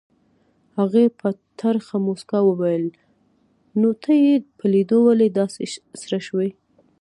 [0.77, 1.27] هغې په
[1.59, 2.85] ترخه موسکا وویل
[3.79, 5.63] نو ته یې په لیدو ولې داسې
[6.01, 6.49] سره شوې؟